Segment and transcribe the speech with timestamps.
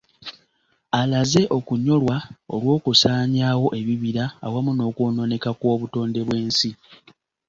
[0.99, 2.15] Alaze okunyolwa
[2.53, 6.71] olw’okusaanyaawo ebibira awamu n’okwonooneka kw’obutonde bw’ensi.